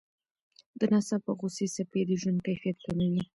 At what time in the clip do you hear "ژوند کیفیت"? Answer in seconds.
2.21-2.77